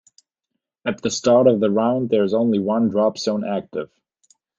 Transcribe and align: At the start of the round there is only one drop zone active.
At 0.83 1.03
the 1.03 1.11
start 1.11 1.45
of 1.45 1.59
the 1.59 1.69
round 1.69 2.09
there 2.09 2.23
is 2.23 2.33
only 2.33 2.57
one 2.57 2.89
drop 2.89 3.19
zone 3.19 3.45
active. 3.47 3.91